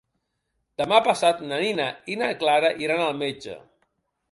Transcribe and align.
Demà 0.81 1.01
passat 1.07 1.43
na 1.51 1.59
Nina 1.65 1.87
i 2.15 2.19
na 2.23 2.31
Clara 2.41 2.73
iran 2.87 3.07
al 3.11 3.23
metge. 3.23 3.63